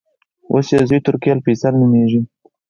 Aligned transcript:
اوس 0.51 0.67
یې 0.73 0.79
زوې 0.89 0.99
ترکي 1.05 1.29
الفیصل 1.33 1.73
نومېږي. 1.81 2.21